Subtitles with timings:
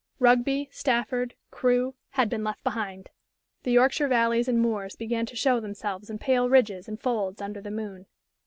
[0.17, 3.11] Rugby, Stafford, Crewe had been left behind.
[3.61, 7.61] The Yorkshire valleys and moors began to show themselves in pale ridges and folds under
[7.61, 8.07] the moon.